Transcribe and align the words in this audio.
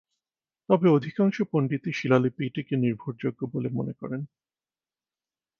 তবে 0.69 0.87
অধিকাংশ 0.89 1.37
পন্ডিতই 1.51 1.93
শিলালিপিটিকে 1.93 2.75
নির্ভরযোগ্য 2.77 3.39
বলে 3.53 3.69
মনে 3.69 3.93
করেন। 3.93 4.21